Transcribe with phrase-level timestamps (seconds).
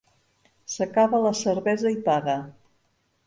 [0.75, 2.39] S'acaba la cervesa i paga.